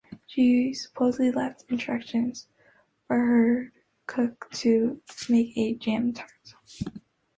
[0.25, 2.47] She supposedly left instructions
[3.05, 3.71] for her
[4.07, 6.55] cook to make a jam tart.